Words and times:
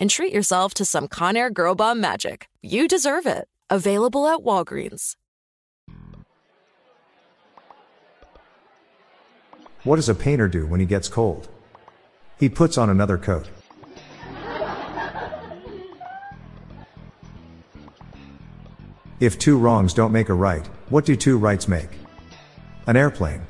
and 0.00 0.10
treat 0.10 0.32
yourself 0.32 0.74
to 0.74 0.84
some 0.84 1.06
Conair 1.06 1.52
Girl 1.52 1.76
Bomb 1.76 2.00
magic. 2.00 2.48
You 2.62 2.88
deserve 2.88 3.26
it. 3.26 3.48
Available 3.68 4.26
at 4.26 4.40
Walgreens. 4.40 5.14
What 9.84 9.96
does 9.96 10.08
a 10.08 10.14
painter 10.14 10.48
do 10.48 10.66
when 10.66 10.80
he 10.80 10.86
gets 10.86 11.08
cold? 11.08 11.48
He 12.38 12.48
puts 12.48 12.76
on 12.78 12.90
another 12.90 13.18
coat. 13.18 13.48
If 19.20 19.38
two 19.38 19.58
wrongs 19.58 19.92
don't 19.92 20.12
make 20.12 20.30
a 20.30 20.34
right, 20.34 20.66
what 20.88 21.04
do 21.04 21.14
two 21.14 21.36
rights 21.36 21.68
make? 21.68 21.90
An 22.86 22.96
airplane. 22.96 23.42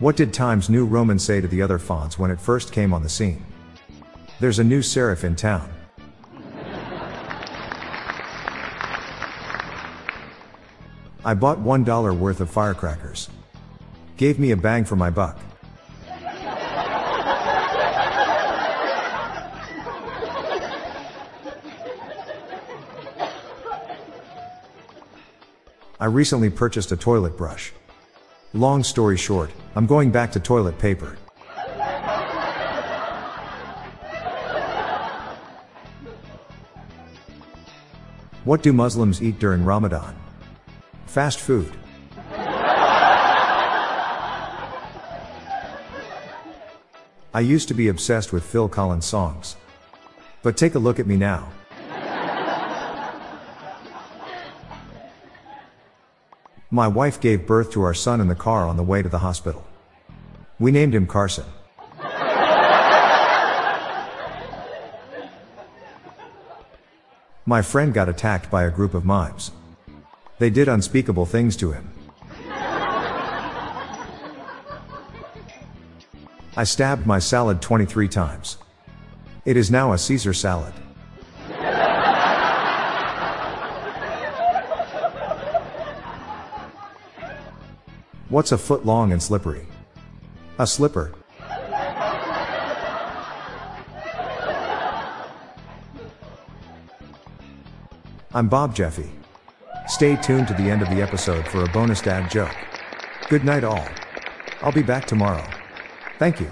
What 0.00 0.16
did 0.16 0.34
Times 0.34 0.68
New 0.68 0.84
Roman 0.84 1.20
say 1.20 1.40
to 1.40 1.46
the 1.46 1.62
other 1.62 1.78
fonts 1.78 2.18
when 2.18 2.32
it 2.32 2.40
first 2.40 2.72
came 2.72 2.92
on 2.92 3.04
the 3.04 3.08
scene? 3.08 3.44
There's 4.42 4.58
a 4.58 4.64
new 4.64 4.80
serif 4.80 5.22
in 5.22 5.36
town. 5.36 5.72
I 11.24 11.34
bought 11.34 11.58
$1 11.60 12.18
worth 12.18 12.40
of 12.40 12.50
firecrackers. 12.50 13.28
Gave 14.16 14.40
me 14.40 14.50
a 14.50 14.56
bang 14.56 14.84
for 14.84 14.96
my 14.96 15.10
buck. 15.10 15.38
I 26.00 26.06
recently 26.06 26.50
purchased 26.50 26.90
a 26.90 26.96
toilet 26.96 27.36
brush. 27.36 27.72
Long 28.54 28.82
story 28.82 29.16
short, 29.16 29.52
I'm 29.76 29.86
going 29.86 30.10
back 30.10 30.32
to 30.32 30.40
toilet 30.40 30.80
paper. 30.80 31.16
What 38.44 38.60
do 38.64 38.72
Muslims 38.72 39.22
eat 39.22 39.38
during 39.38 39.64
Ramadan? 39.64 40.16
Fast 41.06 41.38
food. 41.38 41.72
I 47.32 47.40
used 47.40 47.68
to 47.68 47.74
be 47.74 47.86
obsessed 47.86 48.32
with 48.32 48.42
Phil 48.44 48.68
Collins 48.68 49.06
songs. 49.06 49.54
But 50.42 50.56
take 50.56 50.74
a 50.74 50.80
look 50.80 50.98
at 50.98 51.06
me 51.06 51.16
now. 51.16 51.52
My 56.68 56.88
wife 56.88 57.20
gave 57.20 57.46
birth 57.46 57.70
to 57.72 57.82
our 57.82 57.94
son 57.94 58.20
in 58.20 58.26
the 58.26 58.34
car 58.34 58.66
on 58.66 58.76
the 58.76 58.82
way 58.82 59.02
to 59.02 59.08
the 59.08 59.20
hospital. 59.20 59.64
We 60.58 60.72
named 60.72 60.96
him 60.96 61.06
Carson. 61.06 61.44
My 67.52 67.60
friend 67.60 67.92
got 67.92 68.08
attacked 68.08 68.50
by 68.50 68.62
a 68.62 68.70
group 68.70 68.94
of 68.94 69.04
mimes. 69.04 69.50
They 70.38 70.48
did 70.48 70.68
unspeakable 70.68 71.26
things 71.26 71.54
to 71.56 71.70
him. 71.70 71.92
I 76.56 76.64
stabbed 76.64 77.06
my 77.06 77.18
salad 77.18 77.60
23 77.60 78.08
times. 78.08 78.56
It 79.44 79.58
is 79.58 79.70
now 79.70 79.92
a 79.92 79.98
Caesar 79.98 80.32
salad. 80.32 80.72
What's 88.30 88.52
a 88.52 88.56
foot 88.56 88.86
long 88.86 89.12
and 89.12 89.22
slippery? 89.22 89.66
A 90.58 90.66
slipper. 90.66 91.12
I'm 98.34 98.48
Bob 98.48 98.74
Jeffy. 98.74 99.10
Stay 99.86 100.16
tuned 100.16 100.48
to 100.48 100.54
the 100.54 100.62
end 100.62 100.80
of 100.80 100.88
the 100.88 101.02
episode 101.02 101.46
for 101.46 101.64
a 101.64 101.68
bonus 101.68 102.00
dad 102.00 102.30
joke. 102.30 102.56
Good 103.28 103.44
night, 103.44 103.62
all. 103.62 103.86
I'll 104.62 104.72
be 104.72 104.82
back 104.82 105.04
tomorrow. 105.04 105.46
Thank 106.18 106.40
you. 106.40 106.50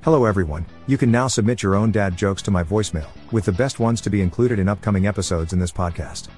Hello 0.00 0.24
everyone, 0.24 0.64
you 0.86 0.96
can 0.96 1.10
now 1.10 1.28
submit 1.28 1.62
your 1.62 1.74
own 1.74 1.92
dad 1.92 2.16
jokes 2.16 2.40
to 2.42 2.50
my 2.50 2.64
voicemail, 2.64 3.08
with 3.30 3.44
the 3.44 3.52
best 3.52 3.78
ones 3.78 4.00
to 4.00 4.08
be 4.08 4.22
included 4.22 4.58
in 4.58 4.70
upcoming 4.70 5.06
episodes 5.06 5.52
in 5.52 5.58
this 5.58 5.70
podcast. 5.70 6.28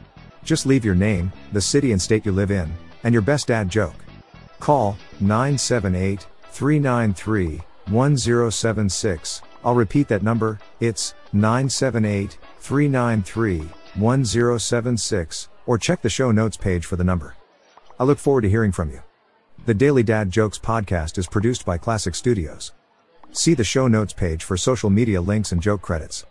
Just 0.43 0.67
leave 0.67 0.85
your 0.85 0.97
name, 0.97 1.33
the 1.53 1.61
city 1.61 1.93
and 1.93 2.03
state 2.03 2.27
you 2.27 2.33
live 2.33 2.51
in, 2.51 2.73
and 3.05 3.13
your 3.13 3.23
best 3.23 3.47
dad 3.47 3.69
joke. 3.69 3.95
Call 4.59 4.99
978 5.21 6.27
393 6.53 7.63
1076. 7.87 9.43
I'll 9.65 9.75
repeat 9.75 10.09
that 10.09 10.23
number, 10.23 10.61
it's 10.81 11.15
978 11.33 12.37
393 12.61 13.59
1076, 13.95 15.49
or 15.67 15.79
check 15.79 16.03
the 16.03 16.11
show 16.11 16.31
notes 16.31 16.59
page 16.59 16.85
for 16.85 16.97
the 16.97 17.05
number. 17.05 17.37
I 17.99 18.05
look 18.05 18.19
forward 18.19 18.43
to 18.43 18.51
hearing 18.51 18.71
from 18.71 18.91
you. 18.91 19.03
The 19.65 19.73
Daily 19.73 20.03
Dad 20.03 20.31
Jokes 20.31 20.59
podcast 20.59 21.17
is 21.17 21.27
produced 21.27 21.65
by 21.65 21.79
Classic 21.79 22.15
Studios. 22.15 22.73
See 23.31 23.55
the 23.55 23.65
show 23.65 23.89
notes 23.89 24.13
page 24.13 24.45
for 24.45 24.59
social 24.59 24.91
media 24.91 25.23
links 25.23 25.53
and 25.53 25.63
joke 25.63 25.81
credits. 25.81 26.27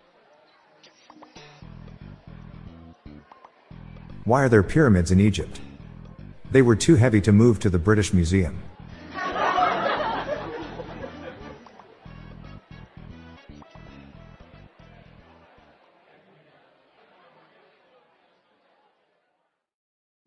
Why 4.23 4.43
are 4.43 4.49
there 4.49 4.61
pyramids 4.61 5.09
in 5.09 5.19
Egypt? 5.19 5.61
They 6.51 6.61
were 6.61 6.75
too 6.75 6.95
heavy 6.95 7.21
to 7.21 7.31
move 7.31 7.59
to 7.59 7.71
the 7.71 7.79
British 7.79 8.13
Museum. 8.13 8.61